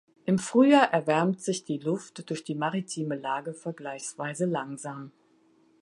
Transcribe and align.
Im 0.25 0.39
Frühjahr 0.39 0.91
erwärmt 0.91 1.43
sich 1.43 1.63
die 1.63 1.77
Luft 1.77 2.27
durch 2.31 2.43
die 2.43 2.55
maritime 2.55 3.15
Lage 3.15 3.53
vergleichsweise 3.53 4.45
langsam. 4.45 5.11